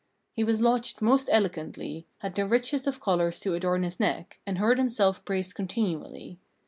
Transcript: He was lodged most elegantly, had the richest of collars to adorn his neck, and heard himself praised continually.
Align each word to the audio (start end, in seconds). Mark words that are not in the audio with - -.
He 0.33 0.43
was 0.43 0.61
lodged 0.63 0.99
most 0.99 1.29
elegantly, 1.31 2.07
had 2.21 2.33
the 2.33 2.47
richest 2.47 2.87
of 2.87 2.99
collars 2.99 3.39
to 3.41 3.53
adorn 3.53 3.83
his 3.83 3.99
neck, 3.99 4.39
and 4.47 4.57
heard 4.57 4.79
himself 4.79 5.23
praised 5.25 5.53
continually. 5.53 6.39